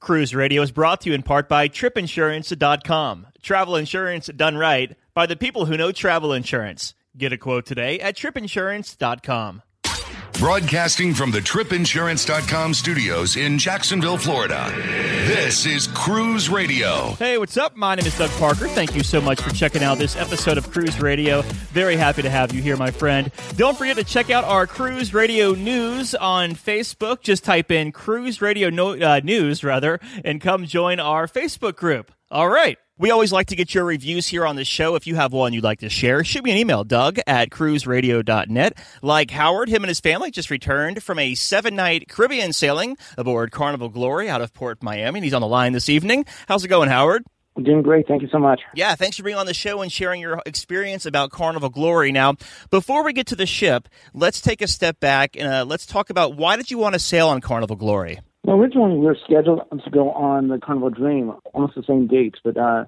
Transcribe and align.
Cruise 0.00 0.34
Radio 0.34 0.62
is 0.62 0.72
brought 0.72 1.00
to 1.02 1.10
you 1.10 1.14
in 1.14 1.22
part 1.22 1.48
by 1.48 1.68
tripinsurance.com. 1.68 3.26
Travel 3.42 3.76
insurance 3.76 4.26
done 4.28 4.56
right 4.56 4.96
by 5.14 5.26
the 5.26 5.36
people 5.36 5.66
who 5.66 5.76
know 5.76 5.92
travel 5.92 6.32
insurance. 6.32 6.94
Get 7.16 7.32
a 7.32 7.38
quote 7.38 7.66
today 7.66 7.98
at 8.00 8.16
tripinsurance.com. 8.16 9.62
Broadcasting 10.34 11.14
from 11.14 11.30
the 11.30 11.38
tripinsurance.com 11.40 12.74
studios 12.74 13.36
in 13.36 13.58
Jacksonville, 13.58 14.18
Florida. 14.18 14.70
This 15.26 15.64
is 15.64 15.86
Cruise 15.88 16.50
Radio. 16.50 17.12
Hey, 17.12 17.38
what's 17.38 17.56
up? 17.56 17.74
My 17.74 17.94
name 17.94 18.04
is 18.04 18.16
Doug 18.18 18.30
Parker. 18.32 18.68
Thank 18.68 18.94
you 18.94 19.02
so 19.02 19.20
much 19.20 19.40
for 19.40 19.48
checking 19.50 19.82
out 19.82 19.96
this 19.96 20.14
episode 20.14 20.58
of 20.58 20.70
Cruise 20.70 21.00
Radio. 21.00 21.40
Very 21.72 21.96
happy 21.96 22.20
to 22.20 22.28
have 22.28 22.52
you 22.52 22.60
here, 22.60 22.76
my 22.76 22.90
friend. 22.90 23.32
Don't 23.56 23.78
forget 23.78 23.96
to 23.96 24.04
check 24.04 24.28
out 24.28 24.44
our 24.44 24.66
Cruise 24.66 25.14
Radio 25.14 25.52
news 25.52 26.14
on 26.14 26.50
Facebook. 26.50 27.22
Just 27.22 27.42
type 27.42 27.70
in 27.70 27.90
Cruise 27.90 28.42
Radio 28.42 28.68
no, 28.68 28.90
uh, 28.94 29.20
News, 29.24 29.64
rather, 29.64 29.98
and 30.22 30.40
come 30.40 30.66
join 30.66 31.00
our 31.00 31.26
Facebook 31.26 31.76
group. 31.76 32.12
All 32.30 32.48
right. 32.48 32.78
We 32.98 33.10
always 33.10 33.30
like 33.30 33.48
to 33.48 33.56
get 33.56 33.74
your 33.74 33.84
reviews 33.84 34.28
here 34.28 34.46
on 34.46 34.56
the 34.56 34.64
show. 34.64 34.94
If 34.94 35.06
you 35.06 35.16
have 35.16 35.30
one 35.30 35.52
you'd 35.52 35.62
like 35.62 35.80
to 35.80 35.90
share, 35.90 36.24
shoot 36.24 36.42
me 36.42 36.52
an 36.52 36.56
email, 36.56 36.82
Doug 36.82 37.18
at 37.26 37.50
cruiseradio.net. 37.50 38.78
Like 39.02 39.30
Howard, 39.32 39.68
him 39.68 39.82
and 39.82 39.88
his 39.88 40.00
family 40.00 40.30
just 40.30 40.48
returned 40.48 41.02
from 41.02 41.18
a 41.18 41.34
seven 41.34 41.76
night 41.76 42.08
Caribbean 42.08 42.54
sailing 42.54 42.96
aboard 43.18 43.52
Carnival 43.52 43.90
Glory 43.90 44.30
out 44.30 44.40
of 44.40 44.54
Port 44.54 44.82
Miami. 44.82 45.18
And 45.18 45.24
he's 45.24 45.34
on 45.34 45.42
the 45.42 45.46
line 45.46 45.74
this 45.74 45.90
evening. 45.90 46.24
How's 46.48 46.64
it 46.64 46.68
going, 46.68 46.88
Howard? 46.88 47.24
I'm 47.54 47.64
doing 47.64 47.82
great. 47.82 48.08
Thank 48.08 48.22
you 48.22 48.28
so 48.32 48.38
much. 48.38 48.62
Yeah, 48.74 48.94
thanks 48.94 49.18
for 49.18 49.24
being 49.24 49.36
on 49.36 49.44
the 49.44 49.52
show 49.52 49.82
and 49.82 49.92
sharing 49.92 50.22
your 50.22 50.40
experience 50.46 51.04
about 51.04 51.30
Carnival 51.30 51.68
Glory. 51.68 52.12
Now, 52.12 52.36
before 52.70 53.04
we 53.04 53.12
get 53.12 53.26
to 53.26 53.36
the 53.36 53.46
ship, 53.46 53.88
let's 54.14 54.40
take 54.40 54.62
a 54.62 54.66
step 54.66 55.00
back 55.00 55.36
and 55.36 55.46
uh, 55.46 55.64
let's 55.66 55.84
talk 55.84 56.08
about 56.08 56.34
why 56.34 56.56
did 56.56 56.70
you 56.70 56.78
want 56.78 56.94
to 56.94 56.98
sail 56.98 57.28
on 57.28 57.42
Carnival 57.42 57.76
Glory? 57.76 58.20
Well, 58.46 58.58
originally 58.58 58.96
we 58.96 59.06
were 59.06 59.18
scheduled 59.24 59.62
to 59.84 59.90
go 59.90 60.12
on 60.12 60.48
the 60.48 60.58
Carnival 60.58 60.90
Dream, 60.90 61.32
almost 61.52 61.74
the 61.74 61.82
same 61.82 62.06
dates, 62.06 62.38
but 62.44 62.56
uh, 62.56 62.84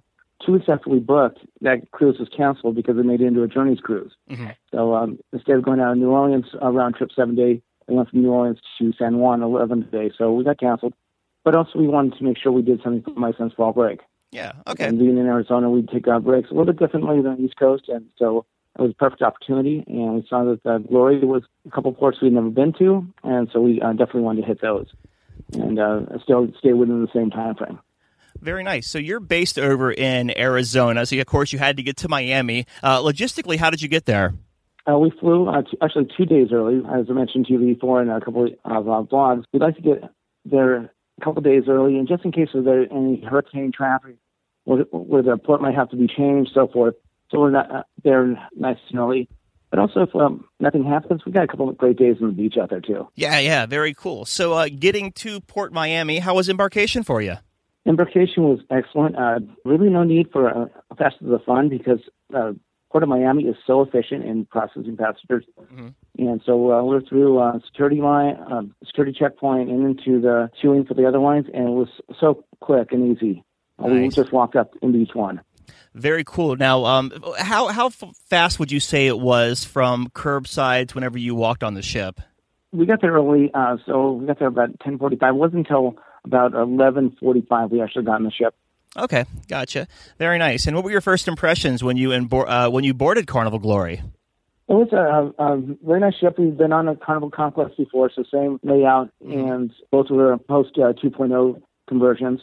two 0.46 0.52
weeks 0.52 0.66
after 0.68 0.88
we 0.88 1.00
booked, 1.00 1.40
that 1.62 1.90
cruise 1.90 2.16
was 2.20 2.28
canceled 2.28 2.76
because 2.76 2.94
they 2.94 3.02
made 3.02 3.20
it 3.20 3.26
into 3.26 3.42
a 3.42 3.48
Journeys 3.48 3.80
cruise. 3.80 4.12
Mm-hmm. 4.30 4.50
So 4.70 4.94
um, 4.94 5.18
instead 5.32 5.56
of 5.56 5.64
going 5.64 5.80
out 5.80 5.90
of 5.90 5.98
New 5.98 6.10
Orleans 6.10 6.46
a 6.62 6.70
round 6.70 6.94
trip 6.94 7.10
seven 7.14 7.34
day, 7.34 7.60
we 7.88 7.96
went 7.96 8.08
from 8.08 8.22
New 8.22 8.30
Orleans 8.30 8.60
to 8.78 8.92
San 8.96 9.18
Juan 9.18 9.42
eleven 9.42 9.88
day. 9.90 10.12
So 10.16 10.32
we 10.32 10.44
got 10.44 10.60
canceled. 10.60 10.94
But 11.42 11.56
also 11.56 11.80
we 11.80 11.88
wanted 11.88 12.16
to 12.18 12.24
make 12.24 12.38
sure 12.38 12.52
we 12.52 12.62
did 12.62 12.80
something 12.84 13.02
for 13.02 13.18
my 13.18 13.32
son's 13.32 13.52
fall 13.54 13.72
break. 13.72 13.98
Yeah. 14.30 14.52
Okay. 14.68 14.86
And 14.86 14.96
being 14.96 15.18
in 15.18 15.26
Arizona, 15.26 15.70
we'd 15.70 15.88
take 15.88 16.06
our 16.06 16.20
breaks 16.20 16.50
a 16.50 16.54
little 16.54 16.72
bit 16.72 16.78
differently 16.78 17.20
than 17.20 17.36
the 17.36 17.42
East 17.42 17.56
Coast, 17.56 17.88
and 17.88 18.06
so 18.16 18.46
it 18.78 18.82
was 18.82 18.92
a 18.92 18.94
perfect 18.94 19.22
opportunity. 19.22 19.82
And 19.88 20.14
we 20.14 20.26
saw 20.28 20.44
that 20.44 20.62
the 20.62 20.78
Glory 20.78 21.18
was 21.18 21.42
a 21.66 21.70
couple 21.70 21.92
ports 21.92 22.18
we'd 22.22 22.32
never 22.32 22.50
been 22.50 22.74
to, 22.74 23.04
and 23.24 23.48
so 23.52 23.60
we 23.60 23.80
uh, 23.80 23.90
definitely 23.90 24.20
wanted 24.20 24.42
to 24.42 24.46
hit 24.46 24.60
those 24.60 24.86
and 25.52 25.78
uh, 25.78 26.00
still 26.22 26.48
stay 26.58 26.72
within 26.72 27.02
the 27.02 27.08
same 27.14 27.30
time 27.30 27.54
frame. 27.54 27.78
Very 28.40 28.62
nice. 28.62 28.86
So 28.86 28.98
you're 28.98 29.20
based 29.20 29.58
over 29.58 29.90
in 29.90 30.36
Arizona. 30.38 31.04
So 31.06 31.16
of 31.18 31.26
course 31.26 31.52
you 31.52 31.58
had 31.58 31.76
to 31.78 31.82
get 31.82 31.96
to 31.98 32.08
Miami. 32.08 32.66
Uh, 32.82 33.00
logistically, 33.00 33.58
how 33.58 33.70
did 33.70 33.82
you 33.82 33.88
get 33.88 34.06
there? 34.06 34.34
Uh, 34.88 34.98
we 34.98 35.10
flew 35.20 35.48
uh, 35.48 35.62
t- 35.62 35.76
actually 35.82 36.08
two 36.16 36.24
days 36.24 36.48
early, 36.52 36.82
as 36.90 37.06
I 37.10 37.12
mentioned 37.12 37.46
to 37.46 37.52
you 37.52 37.58
before 37.58 38.00
in 38.00 38.08
a 38.08 38.20
couple 38.20 38.46
of 38.64 38.88
uh, 38.88 39.02
blogs. 39.02 39.44
We'd 39.52 39.60
like 39.60 39.76
to 39.76 39.82
get 39.82 40.04
there 40.44 40.76
a 40.76 40.90
couple 41.22 41.42
days 41.42 41.64
early, 41.68 41.98
and 41.98 42.08
just 42.08 42.24
in 42.24 42.32
case 42.32 42.48
there's 42.54 42.88
any 42.90 43.22
hurricane 43.22 43.72
traffic, 43.72 44.16
where, 44.64 44.84
where 44.90 45.22
the 45.22 45.36
port 45.36 45.60
might 45.60 45.74
have 45.74 45.90
to 45.90 45.96
be 45.96 46.06
changed, 46.06 46.52
so 46.54 46.68
forth. 46.68 46.94
So 47.30 47.40
we're 47.40 47.50
not 47.50 47.70
uh, 47.70 47.82
there 48.02 48.38
nice 48.56 48.78
and 48.90 48.98
early. 48.98 49.28
But 49.70 49.78
also, 49.78 50.00
if 50.00 50.16
um, 50.16 50.44
nothing 50.60 50.84
happens, 50.84 51.24
we've 51.24 51.34
got 51.34 51.44
a 51.44 51.46
couple 51.46 51.68
of 51.68 51.76
great 51.76 51.98
days 51.98 52.16
on 52.22 52.28
the 52.28 52.32
beach 52.32 52.56
out 52.56 52.70
there 52.70 52.80
too. 52.80 53.08
Yeah, 53.14 53.38
yeah, 53.38 53.66
very 53.66 53.92
cool. 53.92 54.24
So, 54.24 54.54
uh, 54.54 54.68
getting 54.68 55.12
to 55.12 55.40
Port 55.40 55.72
Miami, 55.72 56.20
how 56.20 56.34
was 56.34 56.48
embarkation 56.48 57.02
for 57.02 57.20
you? 57.20 57.34
Embarkation 57.84 58.44
was 58.44 58.60
excellent. 58.70 59.16
Uh, 59.16 59.40
really, 59.64 59.90
no 59.90 60.04
need 60.04 60.30
for 60.32 60.48
a, 60.48 60.70
a 60.90 60.94
faster 60.94 61.24
the 61.24 61.38
fun 61.38 61.68
because 61.68 62.00
uh, 62.34 62.52
Port 62.90 63.02
of 63.02 63.08
Miami 63.08 63.44
is 63.44 63.56
so 63.66 63.82
efficient 63.82 64.24
in 64.24 64.46
processing 64.46 64.96
passengers. 64.96 65.44
Mm-hmm. 65.60 65.88
And 66.18 66.40
so 66.44 66.72
uh, 66.72 66.82
we're 66.82 67.02
through 67.02 67.38
uh, 67.38 67.58
security 67.66 68.00
line, 68.00 68.36
uh, 68.36 68.62
security 68.86 69.16
checkpoint, 69.18 69.70
and 69.70 69.84
into 69.84 70.20
the 70.20 70.50
queuing 70.62 70.86
for 70.88 70.94
the 70.94 71.06
other 71.06 71.18
lines, 71.18 71.46
and 71.52 71.68
it 71.68 71.72
was 71.72 71.88
so 72.18 72.44
quick 72.60 72.92
and 72.92 73.16
easy. 73.16 73.44
Nice. 73.78 73.90
We 73.90 74.08
just 74.08 74.32
walked 74.32 74.56
up 74.56 74.74
into 74.82 74.98
each 74.98 75.14
one. 75.14 75.40
Very 75.98 76.24
cool. 76.24 76.56
Now, 76.56 76.84
um, 76.84 77.12
how 77.38 77.68
how 77.68 77.88
fast 77.90 78.58
would 78.58 78.70
you 78.70 78.80
say 78.80 79.06
it 79.08 79.18
was 79.18 79.64
from 79.64 80.08
curbsides 80.10 80.94
whenever 80.94 81.18
you 81.18 81.34
walked 81.34 81.64
on 81.64 81.74
the 81.74 81.82
ship? 81.82 82.20
We 82.72 82.86
got 82.86 83.00
there 83.00 83.12
early, 83.12 83.50
uh, 83.52 83.78
so 83.86 84.12
we 84.12 84.26
got 84.26 84.38
there 84.38 84.48
about 84.48 84.78
ten 84.80 84.98
forty-five. 84.98 85.34
It 85.34 85.36
wasn't 85.36 85.66
until 85.66 85.96
about 86.24 86.54
eleven 86.54 87.16
forty-five 87.18 87.70
we 87.70 87.82
actually 87.82 88.04
got 88.04 88.16
on 88.16 88.24
the 88.24 88.30
ship. 88.30 88.54
Okay, 88.96 89.24
gotcha. 89.48 89.86
Very 90.18 90.38
nice. 90.38 90.66
And 90.66 90.76
what 90.76 90.84
were 90.84 90.90
your 90.90 91.00
first 91.00 91.28
impressions 91.28 91.82
when 91.82 91.96
you 91.96 92.12
uh, 92.12 92.68
when 92.68 92.84
you 92.84 92.94
boarded 92.94 93.26
Carnival 93.26 93.58
Glory? 93.58 94.02
It 94.68 94.74
was 94.74 94.92
a, 94.92 95.42
a, 95.42 95.76
very 95.82 96.00
nice 96.00 96.14
ship. 96.16 96.38
We've 96.38 96.56
been 96.56 96.72
on 96.72 96.88
a 96.88 96.96
Carnival 96.96 97.30
Conquest 97.30 97.78
before, 97.78 98.10
so 98.14 98.22
same 98.30 98.60
layout, 98.62 99.10
mm-hmm. 99.24 99.48
and 99.48 99.72
both 99.90 100.10
were 100.10 100.36
post 100.36 100.76
uh, 100.76 100.92
2.0 100.92 101.62
conversions. 101.88 102.40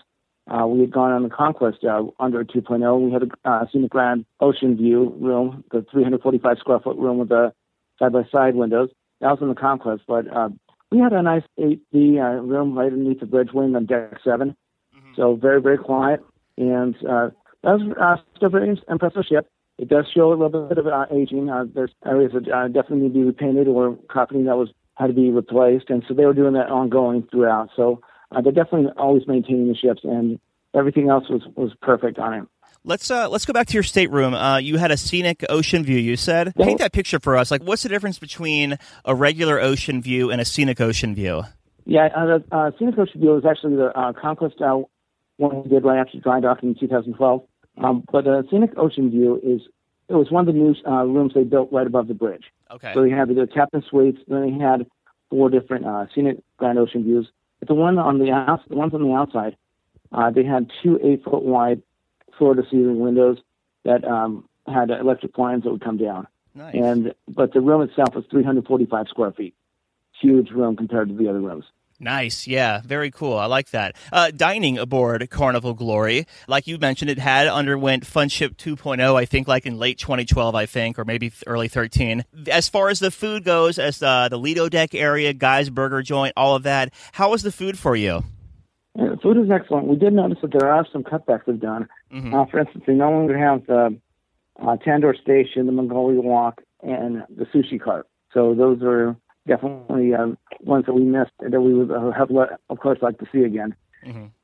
Uh, 0.47 0.67
we 0.67 0.79
had 0.81 0.91
gone 0.91 1.11
on 1.11 1.23
the 1.23 1.29
Conquest 1.29 1.83
uh, 1.83 2.03
under 2.19 2.43
2.0. 2.43 3.05
We 3.05 3.11
had 3.11 3.23
a 3.23 3.49
uh, 3.49 3.65
scenic 3.71 3.89
grand 3.89 4.25
ocean 4.39 4.77
view 4.77 5.15
room, 5.19 5.63
the 5.71 5.85
345 5.91 6.57
square 6.59 6.79
foot 6.79 6.97
room 6.97 7.17
with 7.17 7.29
the 7.29 7.51
side 7.97 8.13
by 8.13 8.23
side 8.31 8.55
windows. 8.55 8.89
That 9.21 9.31
was 9.31 9.39
in 9.41 9.49
the 9.49 9.55
Conquest, 9.55 10.03
but 10.07 10.25
uh, 10.31 10.49
we 10.91 10.99
had 10.99 11.13
a 11.13 11.21
nice 11.23 11.43
8B 11.59 12.17
uh, 12.19 12.41
room 12.41 12.77
right 12.77 12.91
underneath 12.91 13.21
the 13.21 13.25
bridge 13.25 13.49
wing 13.53 13.75
on 13.75 13.85
deck 13.85 14.19
7. 14.23 14.49
Mm-hmm. 14.49 15.11
So 15.15 15.35
very, 15.35 15.61
very 15.61 15.77
quiet. 15.77 16.21
And 16.57 16.95
uh, 16.97 17.31
that 17.63 17.79
was 17.79 17.95
uh, 17.99 18.17
still 18.35 18.47
a 18.47 18.51
very 18.51 18.81
impressive 18.87 19.23
ship. 19.27 19.47
It 19.77 19.89
does 19.89 20.05
show 20.13 20.29
a 20.31 20.35
little 20.35 20.67
bit 20.67 20.77
of 20.77 20.87
uh, 20.87 21.05
aging. 21.11 21.49
Uh, 21.49 21.65
there's 21.73 21.91
areas 22.05 22.31
that 22.33 22.49
uh, 22.49 22.67
definitely 22.67 23.07
need 23.07 23.13
to 23.13 23.19
be 23.19 23.23
repainted 23.23 23.67
or 23.67 23.97
carpeting 24.09 24.45
that 24.45 24.55
was 24.55 24.69
had 24.95 25.07
to 25.07 25.13
be 25.13 25.29
replaced, 25.29 25.89
and 25.89 26.03
so 26.07 26.13
they 26.13 26.25
were 26.25 26.33
doing 26.33 26.53
that 26.53 26.69
ongoing 26.69 27.27
throughout. 27.29 27.69
So 27.75 27.99
uh, 28.31 28.41
they're 28.41 28.51
definitely 28.51 28.91
always 28.97 29.27
maintaining 29.27 29.67
the 29.67 29.75
ships, 29.75 30.01
and 30.03 30.39
everything 30.73 31.09
else 31.09 31.29
was, 31.29 31.41
was 31.55 31.71
perfect 31.81 32.19
on 32.19 32.33
it. 32.33 32.43
Let's 32.83 33.09
uh, 33.09 33.27
let's 33.29 33.45
go 33.45 33.53
back 33.53 33.65
to 33.67 33.73
your 33.73 33.83
stateroom. 33.83 34.35
Uh, 34.35 34.57
you 34.57 34.77
had 34.77 34.91
a 34.91 34.97
scenic 34.97 35.43
ocean 35.49 35.83
view. 35.83 35.97
You 35.97 36.15
said 36.15 36.53
paint 36.55 36.79
that 36.79 36.93
picture 36.93 37.19
for 37.19 37.35
us. 37.35 37.49
Like, 37.49 37.63
what's 37.63 37.81
the 37.81 37.89
difference 37.89 38.19
between 38.19 38.77
a 39.03 39.15
regular 39.15 39.59
ocean 39.59 40.03
view 40.03 40.29
and 40.29 40.39
a 40.39 40.45
scenic 40.45 40.79
ocean 40.79 41.15
view? 41.15 41.43
Yeah, 41.85 42.09
uh, 42.15 42.25
the 42.25 42.43
uh, 42.51 42.71
scenic 42.77 42.97
ocean 42.99 43.21
view 43.21 43.37
is 43.37 43.45
actually 43.45 43.75
the 43.75 43.97
uh, 43.97 44.13
Conquest 44.13 44.61
uh, 44.61 44.81
one 45.37 45.63
we 45.63 45.69
did 45.69 45.83
right 45.83 45.99
after 45.99 46.19
dry 46.19 46.39
docking 46.39 46.69
in 46.69 46.75
2012. 46.75 47.41
Um, 47.77 48.03
but 48.11 48.23
the 48.23 48.43
scenic 48.49 48.71
ocean 48.77 49.09
view 49.09 49.39
is 49.43 49.61
it 50.07 50.13
was 50.13 50.31
one 50.31 50.47
of 50.47 50.53
the 50.53 50.59
new 50.59 50.75
uh, 50.87 51.03
rooms 51.03 51.33
they 51.33 51.43
built 51.43 51.69
right 51.71 51.87
above 51.87 52.07
the 52.07 52.13
bridge. 52.13 52.45
Okay. 52.71 52.91
So 52.93 53.03
they 53.03 53.09
had 53.09 53.29
the 53.29 53.47
captain 53.53 53.83
suites. 53.89 54.19
Then 54.27 54.41
they 54.41 54.63
had 54.63 54.85
four 55.29 55.49
different 55.49 55.85
uh, 55.85 56.05
scenic 56.13 56.37
grand 56.57 56.77
ocean 56.77 57.03
views. 57.03 57.27
But 57.65 57.73
the 57.73 57.81
one 57.81 57.97
on 57.97 58.19
the 58.19 58.31
outs, 58.31 58.61
the 58.69 58.75
ones 58.75 58.93
on 58.93 59.01
the 59.01 59.11
outside, 59.11 59.57
uh, 60.11 60.29
they 60.29 60.43
had 60.43 60.69
two 60.83 60.99
eight 61.03 61.23
foot 61.23 61.41
wide 61.41 61.81
floor 62.37 62.53
to 62.53 62.61
ceiling 62.69 62.99
windows 62.99 63.39
that 63.85 64.05
um, 64.05 64.47
had 64.67 64.91
electric 64.91 65.33
blinds 65.33 65.63
that 65.63 65.71
would 65.71 65.83
come 65.83 65.97
down. 65.97 66.27
Nice. 66.53 66.75
And 66.75 67.15
but 67.27 67.53
the 67.53 67.61
room 67.61 67.81
itself 67.81 68.13
was 68.13 68.23
345 68.29 69.07
square 69.07 69.31
feet. 69.31 69.55
Huge 70.21 70.51
room 70.51 70.75
compared 70.75 71.09
to 71.09 71.15
the 71.15 71.27
other 71.27 71.41
rooms. 71.41 71.65
Nice. 71.99 72.45
Yeah, 72.45 72.81
very 72.83 73.09
cool. 73.09 73.37
I 73.37 73.45
like 73.45 73.69
that. 73.69 73.95
Uh, 74.11 74.31
dining 74.31 74.77
aboard 74.77 75.29
Carnival 75.29 75.73
Glory, 75.73 76.27
like 76.47 76.67
you 76.67 76.77
mentioned, 76.77 77.09
it 77.09 77.19
had 77.19 77.47
underwent 77.47 78.05
Funship 78.05 78.57
2.0, 78.57 79.15
I 79.15 79.25
think, 79.25 79.47
like 79.47 79.65
in 79.65 79.77
late 79.77 79.97
2012, 79.97 80.55
I 80.55 80.65
think, 80.65 80.99
or 80.99 81.05
maybe 81.05 81.31
early 81.47 81.69
13. 81.69 82.25
As 82.51 82.67
far 82.67 82.89
as 82.89 82.99
the 82.99 83.11
food 83.11 83.45
goes, 83.45 83.79
as 83.79 84.03
uh, 84.03 84.27
the 84.27 84.37
Lido 84.37 84.67
Deck 84.67 84.93
area, 84.93 85.31
Guy's 85.33 85.69
Burger 85.69 86.01
Joint, 86.01 86.33
all 86.35 86.55
of 86.55 86.63
that, 86.63 86.93
how 87.13 87.31
was 87.31 87.43
the 87.43 87.51
food 87.51 87.79
for 87.79 87.95
you? 87.95 88.23
Yeah, 88.97 89.09
the 89.09 89.17
food 89.17 89.37
is 89.37 89.49
excellent. 89.49 89.87
We 89.87 89.95
did 89.95 90.13
notice 90.13 90.39
that 90.41 90.51
there 90.51 90.71
are 90.71 90.85
some 90.91 91.03
cutbacks 91.03 91.47
we've 91.47 91.59
done. 91.59 91.87
Mm-hmm. 92.13 92.33
Uh, 92.33 92.45
for 92.45 92.59
instance, 92.59 92.83
we 92.87 92.93
no 92.93 93.11
longer 93.11 93.37
have 93.37 93.65
the 93.67 93.97
uh, 94.61 94.77
Tandoor 94.85 95.19
Station, 95.21 95.65
the 95.65 95.71
Mongolian 95.71 96.23
Wok, 96.23 96.61
and 96.81 97.23
the 97.29 97.45
Sushi 97.45 97.81
Cart. 97.81 98.07
So 98.33 98.53
those 98.53 98.81
are 98.83 99.15
definitely 99.47 100.13
um, 100.13 100.37
ones 100.61 100.85
that 100.85 100.93
we 100.93 101.03
missed 101.03 101.31
that 101.39 101.61
we 101.61 101.73
would 101.73 101.91
uh, 101.91 102.11
have, 102.11 102.29
of 102.69 102.79
course, 102.79 102.99
like 103.01 103.19
to 103.19 103.27
see 103.31 103.43
again. 103.43 103.75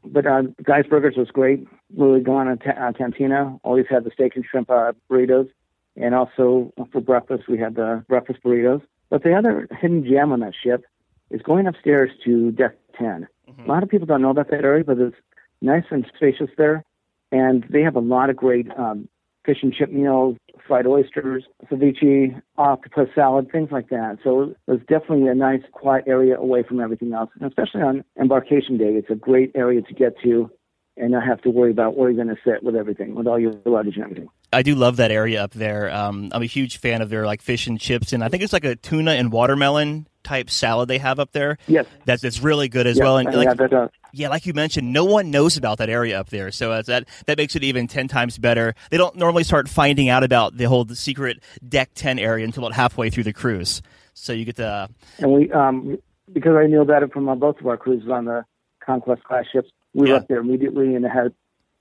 But 0.03 0.25
uh, 0.25 0.43
Guy's 0.63 0.85
Burgers 0.87 1.15
was 1.17 1.29
great. 1.29 1.67
Blue 1.91 2.15
Iguana 2.15 2.57
ta- 2.57 2.71
uh, 2.71 2.93
Cantina. 2.93 3.59
Always 3.63 3.85
had 3.89 4.03
the 4.03 4.11
steak 4.11 4.35
and 4.35 4.45
shrimp 4.49 4.69
uh, 4.69 4.93
burritos, 5.09 5.49
and 5.95 6.15
also 6.15 6.73
for 6.91 7.01
breakfast 7.01 7.43
we 7.47 7.57
had 7.59 7.75
the 7.75 8.03
breakfast 8.07 8.39
burritos. 8.43 8.81
But 9.09 9.23
the 9.23 9.33
other 9.33 9.67
hidden 9.79 10.03
gem 10.03 10.31
on 10.31 10.39
that 10.39 10.53
ship 10.55 10.85
is 11.29 11.41
going 11.41 11.67
upstairs 11.67 12.09
to 12.25 12.51
deck 12.51 12.75
10. 12.97 13.27
A 13.65 13.67
lot 13.67 13.83
of 13.83 13.89
people 13.89 14.07
don't 14.07 14.21
know 14.21 14.29
about 14.31 14.49
that 14.49 14.63
area, 14.63 14.83
but 14.83 14.97
it's 14.97 15.15
nice 15.61 15.83
and 15.91 16.05
spacious 16.15 16.49
there, 16.57 16.83
and 17.31 17.63
they 17.69 17.81
have 17.81 17.95
a 17.95 17.99
lot 17.99 18.29
of 18.29 18.35
great 18.35 18.67
um, 18.77 19.07
fish 19.45 19.57
and 19.61 19.73
chip 19.73 19.91
meals, 19.91 20.37
fried 20.67 20.87
oysters, 20.87 21.43
ceviche, 21.71 22.41
octopus 22.57 23.09
salad, 23.15 23.51
things 23.51 23.69
like 23.71 23.89
that. 23.89 24.17
So 24.23 24.41
it 24.41 24.57
was 24.67 24.79
definitely 24.81 25.27
a 25.27 25.35
nice, 25.35 25.61
quiet 25.71 26.05
area 26.07 26.37
away 26.37 26.63
from 26.63 26.79
everything 26.79 27.13
else. 27.13 27.29
And 27.39 27.47
especially 27.47 27.81
on 27.81 28.03
embarkation 28.19 28.77
day, 28.77 28.93
it's 28.93 29.09
a 29.09 29.15
great 29.15 29.51
area 29.55 29.81
to 29.81 29.93
get 29.93 30.13
to 30.23 30.49
and 30.97 31.11
not 31.11 31.25
have 31.25 31.41
to 31.41 31.49
worry 31.49 31.71
about 31.71 31.97
where 31.97 32.09
you're 32.09 32.23
going 32.23 32.35
to 32.35 32.41
sit 32.43 32.63
with 32.63 32.75
everything, 32.75 33.15
with 33.15 33.27
all 33.27 33.39
your 33.39 33.53
luggage 33.65 33.95
and 33.95 34.03
everything. 34.03 34.29
I 34.53 34.61
do 34.61 34.75
love 34.75 34.97
that 34.97 35.11
area 35.11 35.41
up 35.41 35.51
there. 35.51 35.89
Um, 35.89 36.29
I'm 36.33 36.41
a 36.41 36.47
huge 36.47 36.77
fan 36.77 37.01
of 37.01 37.09
their 37.09 37.25
like 37.25 37.41
fish 37.41 37.67
and 37.67 37.79
chips, 37.79 38.11
and 38.13 38.23
I 38.23 38.29
think 38.29 38.43
it's 38.43 38.53
like 38.53 38.65
a 38.65 38.75
tuna 38.75 39.11
and 39.11 39.31
watermelon 39.31 40.07
type 40.31 40.49
salad 40.49 40.87
they 40.89 40.97
have 40.99 41.19
up 41.19 41.31
there. 41.31 41.57
Yes. 41.67 41.85
that's 42.05 42.21
that's 42.21 42.41
really 42.41 42.69
good 42.69 42.87
as 42.87 42.97
Yeah, 42.97 43.03
well. 43.05 43.17
And 43.17 43.27
and 43.27 43.37
like, 43.37 43.47
yeah, 43.49 43.53
that, 43.67 43.73
uh, 43.73 43.87
Yeah, 44.13 44.29
like 44.29 44.45
you 44.45 44.53
mentioned, 44.53 44.91
no 44.93 45.05
one 45.05 45.29
knows 45.31 45.57
about 45.57 45.77
that 45.79 45.89
area 45.89 46.19
up 46.19 46.29
there, 46.29 46.51
so 46.51 46.71
uh, 46.71 46.81
that 46.83 47.07
that 47.27 47.37
makes 47.37 47.55
it 47.55 47.63
even 47.63 47.87
ten 47.87 48.07
times 48.07 48.37
better. 48.37 48.73
They 48.91 48.97
don't 48.97 49.15
normally 49.15 49.43
start 49.43 49.67
finding 49.69 50.07
out 50.09 50.23
about 50.23 50.57
the 50.57 50.65
whole 50.65 50.85
secret 50.87 51.35
deck 51.67 51.89
ten 51.95 52.17
area 52.19 52.45
until 52.45 52.63
about 52.65 52.75
halfway 52.75 53.09
through 53.09 53.23
the 53.25 53.33
cruise. 53.33 53.81
So 54.13 54.33
you 54.33 54.45
get 54.45 54.57
to 54.57 54.89
and 55.19 55.31
we, 55.31 55.51
um, 55.51 55.97
because 56.31 56.55
I 56.55 56.65
knew 56.67 56.81
about 56.81 57.03
it 57.03 57.11
from 57.13 57.27
uh, 57.29 57.35
both 57.35 57.59
of 57.59 57.67
our 57.67 57.77
cruises 57.77 58.09
on 58.09 58.25
the 58.25 58.43
Conquest 58.85 59.23
class 59.23 59.45
ships, 59.51 59.69
we 59.93 60.07
Yeah. 60.07 60.13
were 60.13 60.19
up 60.19 60.27
there 60.27 60.39
immediately 60.39 60.95
and 60.95 61.05
had 61.05 61.33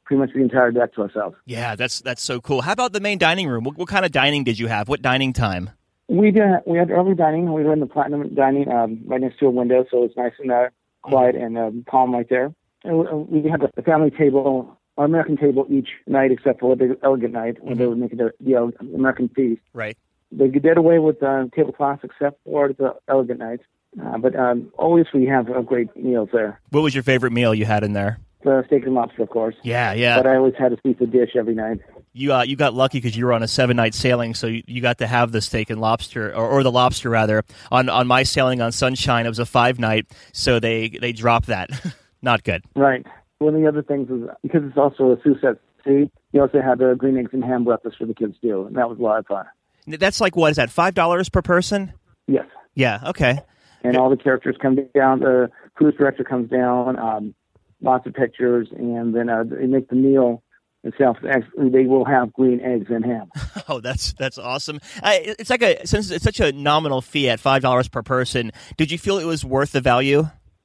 pretty 0.04 0.20
much 0.20 0.30
the 0.34 0.40
entire 0.40 0.70
deck 0.72 0.92
to 0.94 1.02
ourselves. 1.02 1.36
yeah, 1.46 1.76
that's 1.76 2.00
that's 2.00 2.22
so 2.22 2.40
cool. 2.40 2.60
How 2.62 2.72
about 2.72 2.92
the 2.92 3.00
main 3.00 3.18
dining 3.18 3.48
room? 3.48 3.62
What, 3.64 3.76
what 3.78 3.88
kind 3.88 4.04
of 4.04 4.10
dining 4.12 4.42
did 4.44 4.58
you 4.58 4.66
have? 4.68 4.88
What 4.88 5.00
dining 5.02 5.32
time? 5.32 5.70
We 6.10 6.32
did. 6.32 6.44
We 6.66 6.76
had 6.76 6.90
early 6.90 7.14
dining. 7.14 7.52
We 7.52 7.62
were 7.62 7.72
in 7.72 7.78
the 7.80 7.86
platinum 7.86 8.34
dining, 8.34 8.68
um, 8.68 9.00
right 9.06 9.20
next 9.20 9.38
to 9.38 9.46
a 9.46 9.50
window, 9.50 9.84
so 9.90 10.02
it's 10.02 10.16
nice 10.16 10.32
and 10.40 10.50
uh, 10.50 10.68
quiet 11.02 11.36
and 11.36 11.56
um, 11.56 11.84
calm 11.88 12.12
right 12.12 12.28
there. 12.28 12.52
And 12.82 12.98
we- 12.98 13.40
we 13.42 13.48
had 13.48 13.60
the 13.60 13.82
family 13.82 14.10
table, 14.10 14.76
our 14.98 15.04
American 15.04 15.36
table 15.36 15.66
each 15.70 15.90
night, 16.08 16.32
except 16.32 16.58
for 16.60 16.74
the 16.74 16.98
elegant 17.04 17.32
night 17.32 17.62
when 17.62 17.78
they 17.78 17.86
would 17.86 17.98
make 17.98 18.12
it 18.12 18.18
the, 18.18 18.32
the 18.40 18.54
El- 18.54 18.72
American 18.94 19.28
feast. 19.28 19.60
Right. 19.72 19.96
They 20.32 20.48
did 20.48 20.76
away 20.78 20.98
with 20.98 21.22
uh, 21.22 21.46
tablecloths 21.54 22.02
except 22.02 22.40
for 22.44 22.72
the 22.72 22.96
elegant 23.08 23.38
nights. 23.38 23.62
Uh, 24.04 24.18
but 24.18 24.34
um, 24.36 24.72
always 24.78 25.06
we 25.14 25.26
have 25.26 25.48
uh, 25.48 25.60
great 25.62 25.94
meals 25.96 26.30
there. 26.32 26.60
What 26.70 26.82
was 26.82 26.94
your 26.94 27.02
favorite 27.04 27.32
meal 27.32 27.54
you 27.54 27.66
had 27.66 27.82
in 27.84 27.92
there? 27.92 28.18
The 28.42 28.64
steak 28.66 28.84
and 28.84 28.94
lobster, 28.94 29.22
of 29.22 29.28
course. 29.30 29.54
Yeah, 29.62 29.92
yeah. 29.92 30.16
But 30.16 30.26
I 30.26 30.36
always 30.36 30.54
had 30.58 30.72
a 30.72 30.78
seafood 30.84 31.12
dish 31.12 31.30
every 31.36 31.54
night. 31.54 31.80
You 32.12 32.34
uh, 32.34 32.42
you 32.42 32.56
got 32.56 32.74
lucky 32.74 32.98
because 32.98 33.16
you 33.16 33.24
were 33.24 33.32
on 33.32 33.42
a 33.42 33.48
seven 33.48 33.76
night 33.76 33.94
sailing, 33.94 34.34
so 34.34 34.48
you, 34.48 34.62
you 34.66 34.82
got 34.82 34.98
to 34.98 35.06
have 35.06 35.30
the 35.30 35.40
steak 35.40 35.70
and 35.70 35.80
lobster, 35.80 36.34
or, 36.34 36.48
or 36.48 36.62
the 36.64 36.72
lobster 36.72 37.08
rather. 37.08 37.44
On 37.70 37.88
on 37.88 38.06
my 38.06 38.24
sailing 38.24 38.60
on 38.60 38.72
Sunshine, 38.72 39.26
it 39.26 39.28
was 39.28 39.38
a 39.38 39.46
five 39.46 39.78
night, 39.78 40.06
so 40.32 40.58
they 40.58 40.88
they 40.88 41.12
dropped 41.12 41.46
that. 41.46 41.70
Not 42.22 42.42
good. 42.42 42.64
Right. 42.74 43.06
One 43.38 43.54
of 43.54 43.60
the 43.60 43.68
other 43.68 43.82
things 43.82 44.10
is 44.10 44.28
because 44.42 44.62
it's 44.64 44.76
also 44.76 45.12
a 45.12 45.16
Seuss 45.18 45.42
at 45.44 45.58
Sea, 45.84 46.10
you 46.32 46.40
also 46.40 46.60
had 46.60 46.78
the 46.78 46.94
green 46.94 47.16
eggs 47.16 47.30
and 47.32 47.44
ham 47.44 47.64
breakfast 47.64 47.96
for 47.98 48.06
the 48.06 48.14
kids 48.14 48.36
too, 48.42 48.64
and 48.66 48.76
that 48.76 48.88
was 48.88 48.98
a 48.98 49.02
lot 49.02 49.18
of 49.18 49.26
fun. 49.26 49.46
That's 49.86 50.20
like 50.20 50.36
what 50.36 50.50
is 50.50 50.56
that? 50.56 50.70
Five 50.70 50.94
dollars 50.94 51.28
per 51.28 51.42
person? 51.42 51.92
Yes. 52.26 52.46
Yeah. 52.74 53.00
Okay. 53.06 53.38
And 53.82 53.96
all 53.96 54.10
the 54.10 54.16
characters 54.16 54.56
come 54.60 54.76
down. 54.94 55.20
The 55.20 55.50
cruise 55.74 55.94
director 55.96 56.22
comes 56.22 56.50
down. 56.50 56.98
Um, 56.98 57.34
lots 57.80 58.06
of 58.06 58.14
pictures, 58.14 58.68
and 58.76 59.14
then 59.14 59.28
uh, 59.28 59.44
they 59.44 59.66
make 59.66 59.88
the 59.88 59.96
meal 59.96 60.42
itself. 60.84 61.18
Actually, 61.28 61.70
they 61.70 61.86
will 61.86 62.04
have 62.04 62.32
green 62.32 62.60
eggs 62.60 62.86
and 62.90 63.04
ham. 63.04 63.30
Oh, 63.68 63.78
that's 63.80 64.14
that's 64.14 64.36
awesome. 64.38 64.80
It- 65.04 65.36
it's 65.38 65.50
like 65.50 65.62
a 65.62 65.86
since 65.86 66.10
it's 66.10 66.24
such 66.24 66.40
a 66.40 66.50
nominal 66.52 67.00
fee 67.02 67.28
at 67.28 67.38
five 67.38 67.62
dollars 67.62 67.88
per 67.88 68.02
person. 68.02 68.50
Did 68.76 68.90
you 68.90 68.98
feel 68.98 69.18
it 69.18 69.24
was 69.26 69.44
worth 69.44 69.72
the 69.72 69.80
value? 69.80 70.24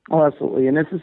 Oh, 0.10 0.24
absolutely. 0.26 0.68
And 0.68 0.76
this 0.78 0.88
is 0.92 1.02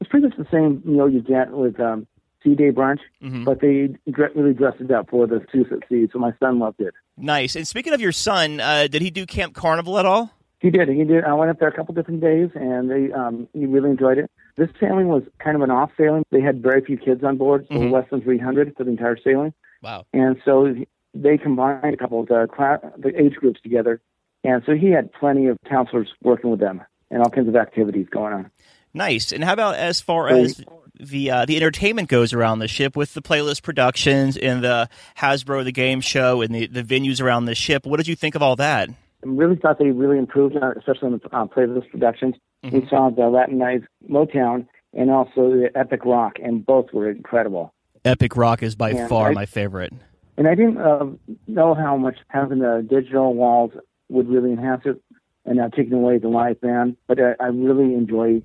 it's 0.00 0.08
pretty 0.10 0.26
much 0.28 0.36
the 0.38 0.46
same 0.50 0.82
meal 0.84 1.08
you 1.10 1.20
get 1.22 1.50
with 1.52 1.78
um, 1.78 2.06
Sea 2.42 2.54
Day 2.54 2.70
brunch, 2.70 2.98
but 3.44 3.60
they 3.60 3.94
really 4.34 4.54
dressed 4.54 4.80
it 4.80 4.90
up 4.90 5.10
for 5.10 5.26
the 5.26 5.44
Seuss 5.54 5.70
at 5.72 5.86
Sea. 5.88 6.08
So 6.12 6.18
my 6.18 6.32
son 6.40 6.58
loved 6.58 6.80
it. 6.80 6.94
Nice. 7.18 7.54
And 7.56 7.68
speaking 7.68 7.92
of 7.92 8.00
your 8.00 8.12
son, 8.12 8.58
uh, 8.60 8.86
did 8.88 9.02
he 9.02 9.10
do 9.10 9.26
Camp 9.26 9.54
Carnival 9.54 9.98
at 9.98 10.06
all? 10.06 10.30
He 10.60 10.70
did. 10.70 10.88
He 10.88 11.04
did. 11.04 11.24
I 11.24 11.34
went 11.34 11.50
up 11.50 11.58
there 11.58 11.68
a 11.68 11.76
couple 11.76 11.94
different 11.94 12.20
days, 12.20 12.48
and 12.54 12.90
they 12.90 13.12
um, 13.12 13.46
he 13.52 13.66
really 13.66 13.90
enjoyed 13.90 14.18
it. 14.18 14.30
This 14.56 14.68
sailing 14.78 15.08
was 15.08 15.22
kind 15.38 15.56
of 15.56 15.62
an 15.62 15.70
off 15.70 15.90
sailing. 15.96 16.24
They 16.30 16.40
had 16.40 16.62
very 16.62 16.82
few 16.84 16.98
kids 16.98 17.24
on 17.24 17.36
board, 17.38 17.66
so 17.70 17.78
less 17.78 18.08
than 18.10 18.20
300 18.20 18.76
for 18.76 18.84
the 18.84 18.90
entire 18.90 19.16
sailing. 19.16 19.54
Wow. 19.82 20.04
And 20.12 20.36
so 20.44 20.74
they 21.14 21.38
combined 21.38 21.94
a 21.94 21.96
couple 21.96 22.20
of 22.20 22.28
the, 22.28 22.46
class, 22.54 22.80
the 22.98 23.18
age 23.18 23.34
groups 23.36 23.60
together, 23.62 24.00
and 24.44 24.62
so 24.66 24.74
he 24.74 24.90
had 24.90 25.12
plenty 25.12 25.46
of 25.46 25.56
counselors 25.68 26.12
working 26.22 26.50
with 26.50 26.60
them 26.60 26.82
and 27.10 27.22
all 27.22 27.30
kinds 27.30 27.48
of 27.48 27.56
activities 27.56 28.06
going 28.10 28.32
on. 28.34 28.50
Nice. 28.94 29.32
And 29.32 29.42
how 29.42 29.52
about 29.54 29.76
as 29.76 30.00
far 30.00 30.28
So- 30.28 30.36
as 30.36 30.64
the 31.00 31.30
uh, 31.30 31.44
the 31.46 31.56
entertainment 31.56 32.08
goes 32.08 32.32
around 32.34 32.58
the 32.58 32.68
ship 32.68 32.94
with 32.94 33.14
the 33.14 33.22
playlist 33.22 33.62
productions 33.62 34.36
and 34.36 34.62
the 34.62 34.88
Hasbro 35.16 35.64
the 35.64 35.72
game 35.72 36.00
show 36.02 36.42
and 36.42 36.54
the, 36.54 36.66
the 36.66 36.82
venues 36.82 37.20
around 37.20 37.46
the 37.46 37.54
ship? 37.54 37.86
What 37.86 37.96
did 37.96 38.06
you 38.06 38.14
think 38.14 38.34
of 38.34 38.42
all 38.42 38.56
that? 38.56 38.90
Really 39.24 39.56
thought 39.56 39.78
they 39.78 39.90
really 39.90 40.18
improved, 40.18 40.56
uh, 40.56 40.72
especially 40.76 41.06
on 41.12 41.20
the 41.22 41.36
uh, 41.36 41.46
playlist 41.46 41.90
productions. 41.90 42.34
We 42.64 42.86
saw 42.88 43.10
the 43.10 43.28
Latinized 43.28 43.84
Motown 44.08 44.66
and 44.94 45.10
also 45.10 45.50
the 45.50 45.70
Epic 45.74 46.04
Rock, 46.04 46.34
and 46.42 46.64
both 46.64 46.92
were 46.92 47.10
incredible. 47.10 47.72
Epic 48.04 48.36
Rock 48.36 48.62
is 48.62 48.74
by 48.74 48.90
Yeah, 48.90 49.08
far 49.08 49.30
I- 49.30 49.34
my 49.34 49.46
favorite. 49.46 49.92
And 50.36 50.48
I 50.48 50.54
didn't 50.54 50.78
uh, 50.78 51.06
know 51.46 51.74
how 51.74 51.96
much 51.96 52.16
having 52.28 52.60
the 52.60 52.86
digital 52.88 53.34
walls 53.34 53.72
would 54.08 54.28
really 54.28 54.50
enhance 54.52 54.82
it, 54.86 55.00
and 55.44 55.56
now 55.58 55.68
taking 55.68 55.92
away 55.92 56.18
the 56.18 56.28
live 56.28 56.60
band. 56.60 56.96
But 57.06 57.18
I, 57.20 57.34
I 57.38 57.46
really 57.48 57.94
enjoy 57.94 58.42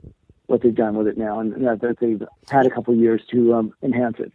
what 0.47 0.61
they've 0.61 0.73
done 0.73 0.95
with 0.95 1.07
it 1.07 1.17
now, 1.17 1.39
and 1.39 1.53
that 1.65 1.81
that 1.81 1.99
they've 1.99 2.21
had 2.49 2.65
a 2.65 2.69
couple 2.69 2.93
of 2.93 2.99
years 2.99 3.21
to 3.31 3.53
um, 3.53 3.73
enhance 3.83 4.17
it. 4.19 4.33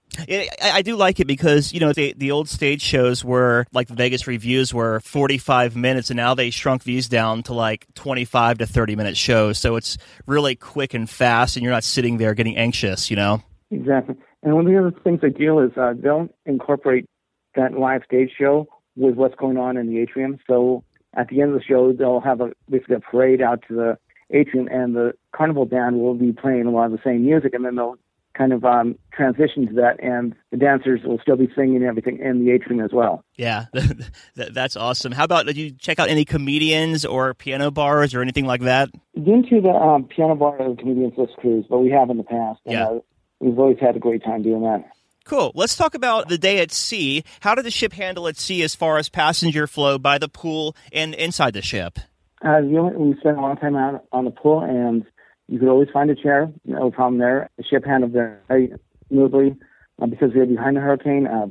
I 0.63 0.83
do 0.83 0.97
like 0.97 1.21
it 1.21 1.27
because 1.27 1.73
you 1.73 1.81
know 1.81 1.93
the 1.93 2.15
the 2.17 2.31
old 2.31 2.49
stage 2.49 2.83
shows 2.83 3.25
were 3.25 3.67
like 3.73 3.89
the 3.89 3.95
Vegas 3.95 4.27
reviews 4.27 4.73
were 4.73 5.01
forty 5.01 5.39
five 5.39 5.75
minutes, 5.75 6.11
and 6.11 6.17
now 6.17 6.35
they 6.35 6.51
shrunk 6.51 6.85
these 6.85 7.09
down 7.09 7.43
to 7.45 7.55
like 7.55 7.87
twenty 7.95 8.25
five 8.25 8.59
to 8.59 8.67
thirty 8.67 8.95
minute 8.95 9.17
shows. 9.17 9.59
So 9.59 9.77
it's 9.77 9.99
really 10.27 10.55
quick 10.55 10.95
and 10.95 11.09
fast, 11.09 11.57
and 11.57 11.65
you're 11.65 11.73
not 11.73 11.85
sitting 11.85 12.19
there 12.19 12.35
getting 12.35 12.57
anxious. 12.57 13.11
You 13.11 13.17
know. 13.17 13.43
Exactly. 13.71 14.17
And 14.43 14.55
one 14.55 14.67
of 14.67 14.73
the 14.73 14.79
other 14.79 14.93
things 15.03 15.21
they 15.23 15.31
do 15.31 15.61
is 15.61 15.71
uh, 15.77 15.95
they'll 15.97 16.29
incorporate 16.45 17.07
that 17.55 17.73
live 17.73 18.03
stage 18.05 18.31
show 18.39 18.69
with 18.97 19.15
what's 19.15 19.35
going 19.37 19.57
on 19.57 19.77
in 19.77 19.89
the 19.89 19.99
atrium. 19.99 20.39
So 20.47 20.85
at 21.15 21.29
the 21.29 21.41
end 21.41 21.53
of 21.53 21.59
the 21.59 21.65
show, 21.65 21.93
they'll 21.93 22.21
have 22.21 22.41
a 22.41 22.53
basically 22.69 22.97
a 22.97 23.01
parade 23.01 23.41
out 23.41 23.63
to 23.69 23.75
the 23.75 23.99
atrium, 24.33 24.69
and 24.69 24.95
the 24.95 25.13
carnival 25.33 25.67
band 25.67 26.01
will 26.01 26.15
be 26.15 26.33
playing 26.33 26.67
a 26.67 26.71
lot 26.71 26.87
of 26.87 26.93
the 26.93 27.01
same 27.05 27.25
music, 27.25 27.55
and 27.55 27.65
then 27.65 27.77
they'll 27.77 27.97
kind 28.35 28.53
of 28.55 28.65
um, 28.65 28.99
transition 29.13 29.67
to 29.69 29.75
that, 29.75 30.03
and 30.03 30.35
the 30.51 30.57
dancers 30.57 31.01
will 31.05 31.19
still 31.21 31.37
be 31.37 31.49
singing 31.55 31.83
everything 31.83 32.19
in 32.19 32.45
the 32.45 32.51
atrium 32.51 32.83
as 32.83 32.91
well. 32.93 33.23
Yeah, 33.37 33.67
that's 34.35 34.75
awesome. 34.77 35.13
How 35.13 35.25
about 35.25 35.47
did 35.47 35.57
you 35.57 35.73
check 35.73 35.99
out 35.99 36.09
any 36.09 36.25
comedians 36.25 37.05
or 37.05 37.35
piano 37.35 37.71
bars 37.71 38.15
or 38.15 38.23
anything 38.23 38.47
like 38.47 38.63
that? 38.63 38.89
Been 39.15 39.45
to 39.51 39.61
the 39.61 39.69
um, 39.71 40.05
piano 40.05 40.35
bar 40.35 40.59
of 40.63 40.77
the 40.77 40.83
Comedians 40.83 41.13
List 41.19 41.35
cruise, 41.37 41.67
but 41.69 41.79
we 41.81 41.91
have 41.91 42.09
in 42.11 42.17
the 42.17 42.25
past. 42.25 42.61
And, 42.65 42.73
Yeah. 42.73 42.87
uh, 42.89 42.99
we've 43.41 43.59
always 43.59 43.79
had 43.81 43.97
a 43.97 44.01
great 44.01 44.25
time 44.25 44.43
doing 44.43 44.63
that. 44.63 44.85
Cool. 45.25 45.53
Let's 45.55 45.77
talk 45.77 45.95
about 45.95 46.29
the 46.29 46.39
day 46.39 46.59
at 46.61 46.73
sea. 46.73 47.23
How 47.41 47.55
did 47.55 47.65
the 47.65 47.71
ship 47.71 47.93
handle 47.93 48.27
at 48.27 48.37
sea 48.39 48.63
as 48.63 48.75
far 48.75 48.97
as 48.99 49.09
passenger 49.09 49.67
flow 49.69 49.99
by 49.99 50.19
the 50.19 50.29
pool 50.29 50.75
and 50.93 51.15
inside 51.15 51.53
the 51.55 51.63
ship? 51.63 51.99
Uh, 52.45 52.61
the 52.61 52.77
only, 52.79 52.97
we 52.97 53.17
spent 53.21 53.39
a 53.39 53.41
long 53.41 53.57
time 53.57 53.77
out 53.77 54.05
on 54.13 54.25
the 54.25 54.31
pool, 54.31 54.61
and 54.61 55.05
you 55.49 55.59
could 55.59 55.69
always 55.69 55.89
find 55.93 56.11
a 56.11 56.15
chair. 56.15 56.51
No 56.65 56.91
problem 56.91 57.19
there. 57.19 57.49
The 57.57 57.65
ship 57.65 57.85
handled 57.85 58.13
very 58.13 58.73
smoothly 59.09 59.57
uh, 60.01 60.07
because 60.07 60.33
we 60.33 60.41
were 60.41 60.47
behind 60.47 60.77
the 60.77 60.81
hurricane. 60.81 61.27
Uh, 61.27 61.47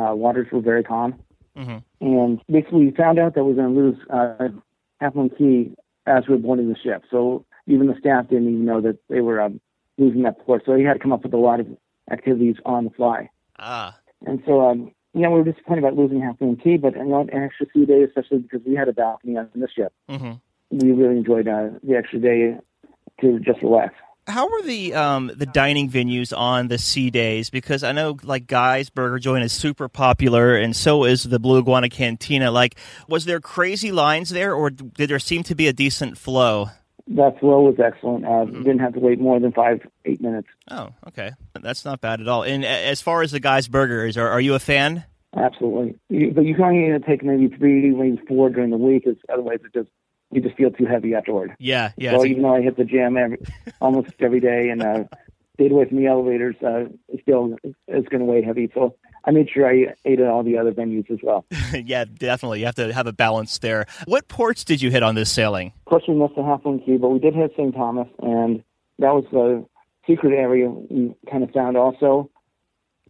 uh, 0.00 0.14
waters 0.14 0.48
were 0.52 0.60
very 0.60 0.82
calm, 0.84 1.14
Mhm. 1.56 1.82
and 2.02 2.42
basically 2.50 2.84
we 2.86 2.90
found 2.90 3.18
out 3.18 3.34
that 3.34 3.44
we 3.44 3.54
were 3.54 3.62
going 3.62 3.74
to 3.74 3.80
lose 3.80 3.98
uh, 4.10 4.48
Half 5.00 5.14
Moon 5.14 5.30
Cay 5.30 5.70
as 6.06 6.28
we 6.28 6.34
were 6.34 6.40
boarding 6.42 6.68
the 6.68 6.76
ship. 6.76 7.04
So 7.10 7.46
even 7.66 7.86
the 7.86 7.96
staff 7.98 8.28
didn't 8.28 8.48
even 8.48 8.64
know 8.66 8.80
that 8.82 8.98
they 9.08 9.22
were 9.22 9.40
um, 9.40 9.58
losing 9.96 10.22
that 10.24 10.38
port. 10.44 10.62
So 10.66 10.74
he 10.74 10.84
had 10.84 10.94
to 10.94 10.98
come 10.98 11.12
up 11.12 11.22
with 11.22 11.32
a 11.32 11.38
lot 11.38 11.60
of 11.60 11.66
activities 12.10 12.56
on 12.66 12.84
the 12.84 12.90
fly. 12.90 13.30
Ah, 13.58 13.98
And 14.26 14.42
so, 14.46 14.60
um, 14.68 14.92
you 15.16 15.22
know, 15.22 15.30
we 15.30 15.38
were 15.40 15.50
disappointed 15.50 15.82
about 15.82 15.96
losing 15.96 16.20
Half 16.20 16.40
Moon 16.40 16.56
Cay, 16.56 16.76
but 16.76 16.94
you 16.94 17.04
know, 17.04 17.22
an 17.22 17.30
extra 17.32 17.66
sea 17.74 17.86
day, 17.86 18.02
especially 18.02 18.38
because 18.38 18.60
we 18.64 18.74
had 18.74 18.88
a 18.88 18.92
balcony 18.92 19.36
on 19.36 19.48
the 19.54 19.68
ship 19.74 19.92
hmm 20.08 20.34
we 20.70 20.92
really 20.92 21.16
enjoyed 21.16 21.48
uh, 21.48 21.70
the 21.82 21.96
extra 21.96 22.18
day 22.18 22.56
to 23.20 23.38
just 23.40 23.62
relax. 23.62 23.94
How 24.28 24.48
were 24.50 24.62
the 24.62 24.92
um, 24.94 25.30
the 25.36 25.46
dining 25.46 25.88
venues 25.88 26.36
on 26.36 26.66
the 26.66 26.78
sea 26.78 27.10
days? 27.10 27.48
Because 27.48 27.84
I 27.84 27.92
know 27.92 28.16
like 28.24 28.48
Guy's 28.48 28.90
Burger 28.90 29.20
Joint 29.20 29.44
is 29.44 29.52
super 29.52 29.88
popular, 29.88 30.56
and 30.56 30.74
so 30.74 31.04
is 31.04 31.22
the 31.22 31.38
Blue 31.38 31.60
Iguana 31.60 31.88
Cantina. 31.88 32.50
Like, 32.50 32.76
was 33.08 33.24
there 33.24 33.38
crazy 33.38 33.92
lines 33.92 34.30
there, 34.30 34.52
or 34.52 34.70
did 34.70 35.10
there 35.10 35.20
seem 35.20 35.44
to 35.44 35.54
be 35.54 35.68
a 35.68 35.72
decent 35.72 36.18
flow? 36.18 36.70
That 37.08 37.38
flow 37.38 37.62
was 37.62 37.76
excellent. 37.78 38.24
Uh, 38.24 38.28
mm-hmm. 38.28 38.62
Didn't 38.62 38.80
have 38.80 38.94
to 38.94 39.00
wait 39.00 39.20
more 39.20 39.38
than 39.38 39.52
five, 39.52 39.86
eight 40.04 40.20
minutes. 40.20 40.48
Oh, 40.70 40.90
okay, 41.08 41.32
that's 41.60 41.84
not 41.84 42.00
bad 42.00 42.20
at 42.20 42.28
all. 42.28 42.42
And 42.42 42.64
as 42.64 43.00
far 43.00 43.22
as 43.22 43.30
the 43.30 43.40
guy's 43.40 43.68
burgers, 43.68 44.16
are, 44.16 44.28
are 44.28 44.40
you 44.40 44.54
a 44.54 44.58
fan? 44.58 45.04
Absolutely, 45.36 45.98
you, 46.08 46.32
but 46.32 46.44
you 46.44 46.54
can 46.54 46.64
only 46.64 46.98
take 47.00 47.22
maybe 47.22 47.48
three, 47.56 47.90
maybe 47.90 48.20
four 48.26 48.50
during 48.50 48.70
the 48.70 48.76
week, 48.76 49.04
because 49.04 49.20
otherwise 49.32 49.58
it 49.64 49.72
just 49.72 49.90
you 50.32 50.40
just 50.40 50.56
feel 50.56 50.70
too 50.70 50.86
heavy 50.86 51.14
afterward. 51.14 51.54
Yeah, 51.58 51.92
yeah. 51.96 52.16
So 52.16 52.24
even 52.24 52.42
though 52.42 52.54
I 52.54 52.62
hit 52.62 52.76
the 52.76 52.84
gym 52.84 53.16
every, 53.16 53.38
almost 53.80 54.14
every 54.18 54.40
day 54.40 54.70
and 54.70 54.82
uh, 54.82 55.04
stayed 55.54 55.72
away 55.72 55.86
from 55.86 55.98
the 55.98 56.06
elevators, 56.06 56.56
uh, 56.62 56.84
still 57.22 57.56
it's 57.86 58.08
going 58.08 58.20
to 58.20 58.26
weigh 58.26 58.42
heavy. 58.42 58.70
So 58.74 58.96
I 59.26 59.32
made 59.32 59.50
sure 59.50 59.68
I 59.68 59.94
ate 60.04 60.20
at 60.20 60.28
all 60.28 60.44
the 60.44 60.56
other 60.56 60.72
venues 60.72 61.10
as 61.10 61.18
well. 61.22 61.44
yeah, 61.74 62.04
definitely. 62.04 62.60
You 62.60 62.66
have 62.66 62.76
to 62.76 62.92
have 62.92 63.08
a 63.08 63.12
balance 63.12 63.58
there. 63.58 63.86
What 64.06 64.28
ports 64.28 64.62
did 64.62 64.80
you 64.80 64.90
hit 64.90 65.02
on 65.02 65.16
this 65.16 65.30
sailing? 65.30 65.72
Of 65.86 65.90
course, 65.90 66.04
we 66.06 66.14
missed 66.14 66.36
the 66.36 66.44
Half 66.44 66.64
Moon 66.64 66.80
Cay, 66.80 66.96
but 66.96 67.08
we 67.08 67.18
did 67.18 67.34
hit 67.34 67.52
St. 67.56 67.74
Thomas, 67.74 68.08
and 68.20 68.62
that 69.00 69.12
was 69.12 69.24
the 69.32 69.66
secret 70.06 70.32
area 70.32 70.70
we 70.70 71.12
kind 71.30 71.42
of 71.42 71.50
found 71.50 71.76
also 71.76 72.30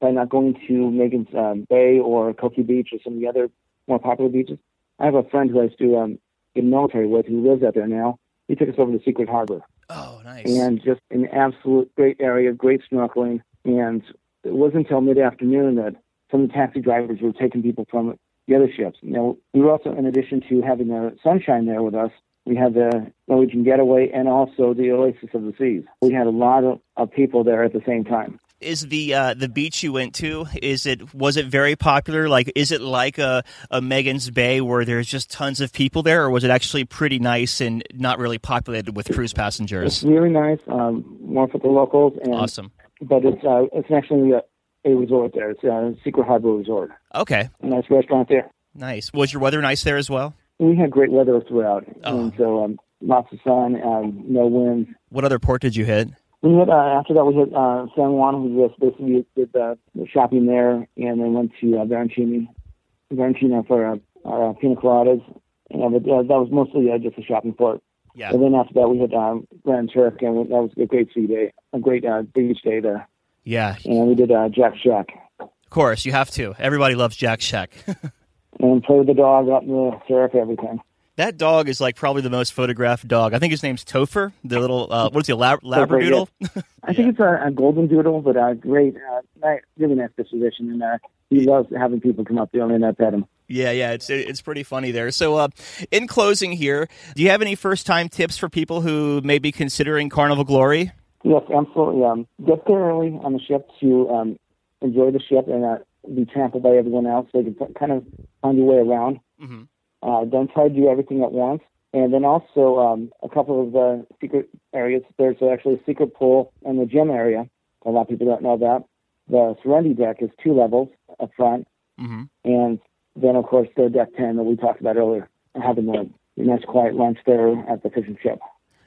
by 0.01 0.11
not 0.11 0.29
going 0.31 0.55
to 0.67 0.73
Magens 0.73 1.35
uh, 1.35 1.55
Bay 1.69 1.99
or 1.99 2.33
Coki 2.33 2.63
Beach 2.67 2.89
or 2.93 2.99
some 3.05 3.15
of 3.15 3.21
the 3.21 3.29
other 3.29 3.51
more 3.87 3.99
popular 3.99 4.31
beaches. 4.31 4.59
I 4.99 5.05
have 5.05 5.15
a 5.15 5.23
friend 5.25 5.51
who 5.51 5.61
I 5.61 5.65
used 5.65 5.79
to 5.79 5.97
um, 5.97 6.19
get 6.55 6.65
military 6.65 7.07
with 7.07 7.27
who 7.27 7.47
lives 7.49 7.63
out 7.63 7.75
there 7.75 7.87
now. 7.87 8.19
He 8.49 8.55
took 8.55 8.69
us 8.69 8.75
over 8.79 8.93
to 8.97 9.05
Secret 9.05 9.29
Harbor. 9.29 9.61
Oh, 9.91 10.21
nice. 10.25 10.47
And 10.47 10.83
just 10.83 11.01
an 11.11 11.29
absolute 11.29 11.95
great 11.95 12.17
area, 12.21 12.53
great 12.53 12.81
snorkeling. 12.91 13.43
And 13.65 14.03
it 14.45 14.53
wasn't 14.53 14.87
until 14.87 15.01
mid 15.01 15.19
afternoon 15.19 15.77
that 15.77 15.97
some 16.31 16.43
of 16.43 16.49
the 16.49 16.55
taxi 16.55 16.81
drivers 16.81 17.21
were 17.21 17.33
taking 17.33 17.63
people 17.63 17.87
from 17.91 18.19
the 18.47 18.55
other 18.55 18.71
ships. 18.75 18.99
Now, 19.03 19.37
we 19.53 19.61
were 19.61 19.71
also, 19.71 19.93
in 19.93 20.07
addition 20.07 20.43
to 20.49 20.63
having 20.63 20.89
the 20.89 21.17
sunshine 21.23 21.67
there 21.67 21.83
with 21.83 21.95
us, 21.95 22.11
we 22.45 22.55
had 22.55 22.75
the 22.75 23.13
Norwegian 23.27 23.65
Getaway 23.65 24.11
and 24.15 24.29
also 24.29 24.73
the 24.73 24.93
Oasis 24.93 25.31
of 25.35 25.43
the 25.43 25.53
Seas. 25.59 25.83
We 26.01 26.13
had 26.13 26.29
a 26.29 26.31
lot 26.31 26.63
of, 26.63 26.81
of 26.97 27.11
people 27.11 27.43
there 27.43 27.65
at 27.65 27.73
the 27.73 27.83
same 27.85 28.05
time 28.05 28.39
is 28.61 28.87
the 28.89 29.15
uh, 29.15 29.35
the 29.35 29.49
beach 29.49 29.83
you 29.83 29.93
went 29.93 30.15
to 30.15 30.47
is 30.63 30.87
it 30.87 31.15
was 31.15 31.37
it 31.37 31.47
very 31.47 31.77
popular 31.77 32.29
like 32.29 32.51
is 32.55 32.73
it 32.73 32.81
like 32.81 33.19
a, 33.19 33.45
a 33.71 33.81
Magens 33.81 34.33
Bay 34.33 34.61
where 34.61 34.85
there's 34.85 35.07
just 35.07 35.31
tons 35.31 35.61
of 35.61 35.73
people 35.73 36.03
there 36.03 36.25
or 36.25 36.31
was 36.31 36.43
it 36.43 36.51
actually 36.51 36.85
pretty 36.85 37.19
nice 37.19 37.61
and 37.61 37.85
not 37.93 38.19
really 38.19 38.39
populated 38.39 38.97
with 38.97 39.13
cruise 39.13 39.33
passengers 39.33 39.97
it's 39.97 40.03
really 40.05 40.31
nice 40.31 40.59
um, 40.69 41.19
more 41.21 41.49
for 41.49 41.59
the 41.59 41.67
locals 41.67 42.15
and 42.23 42.35
awesome 42.35 42.73
but 43.03 43.25
it's 43.25 43.45
uh, 43.45 43.65
it's 43.73 43.91
actually 43.91 44.33
a, 44.33 44.41
a 44.87 44.95
resort 44.95 45.33
there 45.35 45.51
it's 45.51 45.65
a 45.65 45.95
secret 46.05 46.27
harbor 46.27 46.53
resort 46.53 46.91
okay 47.15 47.49
a 47.63 47.67
nice 47.67 47.85
restaurant 47.91 48.29
there 48.29 48.51
nice 48.75 49.13
was 49.13 49.33
your 49.33 49.43
weather 49.43 49.61
nice 49.61 49.83
there 49.83 49.97
as 49.97 50.09
well 50.09 50.35
we 50.59 50.77
had 50.77 50.91
great 50.91 51.11
weather 51.11 51.41
throughout 51.47 51.85
oh. 52.05 52.21
and 52.21 52.33
so 52.39 52.65
um, 52.65 52.79
lots 53.01 53.31
of 53.33 53.39
sun 53.45 53.81
um, 53.83 54.25
no 54.27 54.47
wind 54.47 54.95
what 55.11 55.25
other 55.25 55.39
port 55.39 55.61
did 55.61 55.77
you 55.77 55.85
hit 55.85 56.09
we 56.43 56.55
hit 56.55 56.69
uh, 56.69 56.73
after 56.73 57.15
that 57.15 57.25
we 57.25 57.35
hit 57.35 57.53
uh, 57.55 57.87
San 57.97 58.13
Juan. 58.13 58.55
We 58.55 58.69
just 58.69 58.79
basically 58.79 59.27
did 59.35 59.53
the, 59.53 59.79
the 59.95 60.07
shopping 60.07 60.47
there, 60.47 60.87
and 60.97 61.21
then 61.21 61.33
went 61.33 61.53
to 61.61 61.79
uh, 61.79 61.85
Barrachina 61.85 63.67
for 63.67 63.85
uh, 63.85 63.97
our 64.25 64.51
uh, 64.51 64.53
pina 64.53 64.77
coladas. 64.77 65.23
And 65.71 65.93
but, 65.93 66.09
uh, 66.09 66.23
that 66.23 66.29
was 66.29 66.49
mostly 66.53 66.91
uh, 66.93 66.99
just 66.99 67.19
a 67.19 67.23
shopping 67.23 67.55
port. 67.55 67.83
Yeah. 68.15 68.31
And 68.31 68.43
then 68.43 68.55
after 68.55 68.75
that, 68.75 68.89
we 68.89 68.99
hit 68.99 69.13
um, 69.13 69.47
Grand 69.65 69.91
Turk, 69.93 70.23
and 70.23 70.51
that 70.51 70.51
was 70.51 70.71
a 70.81 70.87
great 70.87 71.09
sea 71.13 71.27
day, 71.27 71.53
a 71.73 71.81
great 71.81 72.05
uh, 72.05 72.23
beach 72.23 72.63
day 72.63 72.81
there. 72.81 73.09
Yeah. 73.47 73.77
And 73.85 74.09
we 74.09 74.15
did 74.17 74.33
uh, 74.33 74.49
Jack 74.49 74.75
Shack. 74.77 75.07
Of 75.39 75.71
course, 75.71 76.05
you 76.05 76.13
have 76.13 76.31
to. 76.33 76.55
Everybody 76.59 76.97
loves 76.97 77.17
Jack 77.17 77.41
Shack. 77.41 77.71
and 78.61 78.83
play 78.83 78.99
with 78.99 79.07
the 79.07 79.15
dog 79.15 79.49
up 79.49 79.63
in 79.63 79.69
the 79.69 79.99
surf, 80.09 80.35
everything. 80.35 80.81
That 81.15 81.39
dog 81.39 81.69
is 81.69 81.81
like 81.81 81.97
probably 81.97 82.23
the 82.23 82.31
most 82.31 82.53
photographed 82.53 83.07
dog. 83.09 83.33
I 83.33 83.39
think 83.39 83.53
his 83.53 83.63
name's 83.63 83.85
Topher, 83.85 84.33
the 84.45 84.59
little 84.61 84.93
uh, 84.93 85.09
what 85.11 85.21
is 85.21 85.29
he, 85.29 85.33
a 85.33 85.37
lab- 85.37 85.63
labradoodle? 85.63 86.29
Yeah. 86.41 86.49
I 86.83 86.93
think 86.93 87.11
it's 87.11 87.21
a, 87.21 87.47
a, 87.47 87.51
golden 87.51 87.87
doodle, 87.87 88.21
but 88.21 88.37
a 88.37 88.55
great, 88.55 88.97
uh, 88.97 89.57
really 89.79 89.95
nice 89.95 90.11
disposition, 90.19 90.71
and 90.71 90.83
uh, 90.83 90.99
he 91.31 91.47
loves 91.47 91.69
having 91.75 92.01
people 92.01 92.25
come 92.25 92.39
up 92.39 92.51
there 92.53 92.69
and 92.69 92.85
uh, 92.85 92.93
pet 92.93 93.15
him. 93.15 93.25
Yeah, 93.49 93.71
yeah, 93.71 93.93
it's 93.93 94.11
it's 94.11 94.43
pretty 94.43 94.65
funny 94.65 94.91
there. 94.91 95.11
So, 95.13 95.37
uh, 95.37 95.49
in 95.91 96.07
closing 96.07 96.53
here, 96.53 96.89
do 97.15 97.23
you 97.23 97.31
have 97.31 97.41
any 97.41 97.55
first 97.55 97.87
time 97.87 98.09
tips 98.09 98.37
for 98.37 98.49
people 98.49 98.83
who 98.83 99.21
may 99.23 99.39
be 99.39 99.53
considering 99.53 100.11
Carnival 100.11 100.45
Glory? 100.45 100.93
Yes, 101.27 101.43
absolutely. 101.53 102.05
Um, 102.05 102.29
get 102.47 102.65
there 102.69 102.79
early 102.79 103.19
on 103.25 103.33
the 103.33 103.41
ship 103.41 103.69
to 103.81 104.09
um, 104.11 104.39
enjoy 104.81 105.11
the 105.11 105.19
ship 105.19 105.49
and 105.49 105.63
not 105.63 105.83
be 106.15 106.25
trampled 106.25 106.63
by 106.63 106.71
everyone 106.71 107.05
else. 107.05 107.27
So 107.33 107.41
you 107.41 107.53
can 107.53 107.75
kind 107.75 107.91
of 107.91 108.05
find 108.43 108.57
your 108.57 108.67
way 108.67 108.77
around. 108.77 109.19
Mm-hmm. 109.43 109.63
Uh, 110.09 110.25
don't 110.27 110.49
try 110.53 110.69
to 110.69 110.75
do 110.75 110.89
everything 110.89 111.25
at 111.25 111.33
once. 111.33 111.63
And 111.93 112.15
then 112.15 112.25
also 112.25 112.79
um, 112.79 113.11
a 113.25 113.29
couple 113.29 113.61
of 113.61 113.73
the 113.73 114.07
secret 114.21 114.49
areas. 114.73 115.03
There's 115.19 115.37
actually 115.43 115.75
a 115.75 115.85
secret 115.85 116.15
pool 116.15 116.53
in 116.65 116.79
the 116.79 116.87
gym 116.87 117.11
area. 117.11 117.49
A 117.85 117.91
lot 117.91 118.03
of 118.03 118.09
people 118.09 118.27
don't 118.27 118.43
know 118.43 118.59
that. 118.59 118.85
The 119.29 119.57
Serenity 119.65 119.95
deck 119.95 120.19
is 120.21 120.31
two 120.45 120.55
levels 120.55 120.91
up 121.19 121.31
front. 121.37 121.67
Mm-hmm. 122.01 122.23
And 122.45 122.79
then, 123.17 123.35
of 123.35 123.47
course, 123.47 123.69
the 123.77 123.89
deck 123.89 124.15
10 124.17 124.37
that 124.37 124.45
we 124.45 124.55
talked 124.55 124.81
about 124.81 124.97
earlier, 124.97 125.29
having 125.61 125.87
the 125.87 126.09
nice 126.37 126.63
quiet 126.69 126.95
lunch 126.95 127.19
there 127.27 127.59
at 127.69 127.83
the 127.83 127.91
fishing 127.91 128.17
ship. 128.23 128.39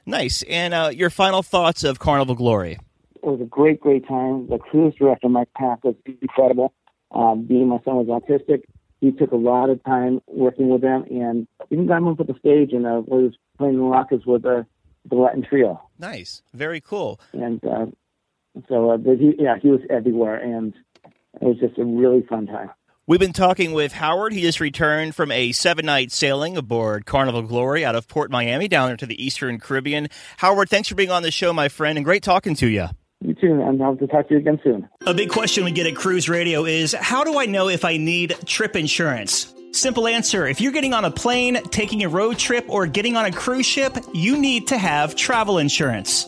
Nice. 0.09 0.43
And 0.43 0.73
uh, 0.73 0.91
your 0.93 1.09
final 1.09 1.43
thoughts 1.43 1.83
of 1.83 1.99
Carnival 1.99 2.35
Glory? 2.35 2.79
It 3.15 3.25
was 3.25 3.41
a 3.41 3.45
great, 3.45 3.79
great 3.79 4.07
time. 4.07 4.47
The 4.47 4.57
cruise 4.57 4.95
director, 4.95 5.29
Mike 5.29 5.49
Pack, 5.55 5.83
was 5.83 5.95
incredible. 6.05 6.73
Um, 7.11 7.43
being 7.43 7.67
my 7.67 7.79
son 7.85 7.95
was 7.95 8.07
autistic, 8.07 8.63
he 9.01 9.11
took 9.11 9.31
a 9.31 9.35
lot 9.35 9.69
of 9.69 9.83
time 9.83 10.21
working 10.27 10.69
with 10.69 10.81
them 10.81 11.05
and 11.09 11.47
even 11.69 11.87
got 11.87 11.97
him 11.97 12.07
up 12.07 12.19
at 12.19 12.27
the 12.27 12.35
stage 12.39 12.73
and 12.73 12.85
uh, 12.85 13.01
was 13.05 13.33
playing 13.57 13.77
the 13.77 13.83
rockets 13.83 14.25
with 14.25 14.45
uh, 14.45 14.63
the 15.09 15.15
Latin 15.15 15.43
trio. 15.47 15.81
Nice, 15.97 16.41
very 16.53 16.81
cool. 16.81 17.19
And 17.33 17.63
uh, 17.63 17.85
so, 18.67 18.91
uh, 18.91 18.97
he, 18.97 19.35
yeah, 19.37 19.57
he 19.61 19.69
was 19.69 19.81
everywhere, 19.89 20.35
and 20.35 20.73
it 21.05 21.43
was 21.43 21.57
just 21.59 21.77
a 21.77 21.85
really 21.85 22.23
fun 22.23 22.47
time. 22.47 22.69
We've 23.09 23.19
been 23.19 23.33
talking 23.33 23.71
with 23.71 23.91
Howard. 23.93 24.33
He 24.33 24.41
just 24.41 24.59
returned 24.59 25.15
from 25.15 25.31
a 25.31 25.51
seven 25.51 25.87
night 25.87 26.11
sailing 26.11 26.55
aboard 26.55 27.07
Carnival 27.07 27.41
Glory 27.41 27.83
out 27.83 27.95
of 27.95 28.07
Port 28.07 28.29
Miami 28.29 28.67
down 28.67 28.91
into 28.91 29.07
the 29.07 29.19
Eastern 29.19 29.59
Caribbean. 29.59 30.09
Howard, 30.37 30.69
thanks 30.69 30.89
for 30.89 30.93
being 30.93 31.09
on 31.09 31.23
the 31.23 31.31
show, 31.31 31.51
my 31.51 31.69
friend, 31.69 31.97
and 31.97 32.05
great 32.05 32.21
talking 32.21 32.53
to 32.53 32.67
you. 32.67 32.85
You 33.21 33.33
too, 33.33 33.63
and 33.65 33.81
I'll 33.81 33.95
talk 33.95 34.27
to 34.27 34.35
you 34.35 34.37
again 34.37 34.59
soon. 34.63 34.87
A 35.07 35.15
big 35.15 35.29
question 35.29 35.63
we 35.63 35.71
get 35.71 35.87
at 35.87 35.95
Cruise 35.95 36.29
Radio 36.29 36.65
is 36.65 36.93
how 36.93 37.23
do 37.23 37.39
I 37.39 37.47
know 37.47 37.67
if 37.67 37.83
I 37.83 37.97
need 37.97 38.35
trip 38.45 38.75
insurance? 38.75 39.55
Simple 39.71 40.07
answer. 40.07 40.45
If 40.45 40.61
you're 40.61 40.71
getting 40.71 40.93
on 40.93 41.03
a 41.03 41.09
plane, 41.09 41.55
taking 41.71 42.03
a 42.03 42.09
road 42.09 42.37
trip, 42.37 42.65
or 42.69 42.85
getting 42.85 43.17
on 43.17 43.25
a 43.25 43.31
cruise 43.31 43.65
ship, 43.65 43.97
you 44.13 44.37
need 44.37 44.67
to 44.67 44.77
have 44.77 45.15
travel 45.15 45.57
insurance. 45.57 46.27